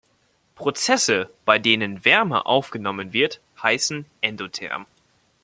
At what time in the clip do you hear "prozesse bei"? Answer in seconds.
0.55-1.59